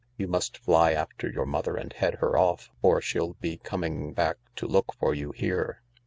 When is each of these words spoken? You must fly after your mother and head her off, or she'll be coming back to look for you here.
You 0.17 0.27
must 0.27 0.57
fly 0.57 0.93
after 0.93 1.29
your 1.29 1.45
mother 1.45 1.75
and 1.77 1.93
head 1.93 2.15
her 2.15 2.35
off, 2.35 2.71
or 2.81 3.01
she'll 3.01 3.33
be 3.33 3.57
coming 3.57 4.13
back 4.13 4.37
to 4.55 4.65
look 4.65 4.95
for 4.95 5.13
you 5.13 5.31
here. 5.33 5.83